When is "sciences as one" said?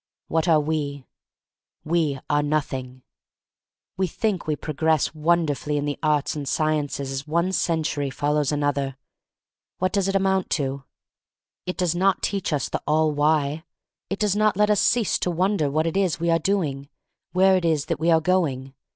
6.49-7.51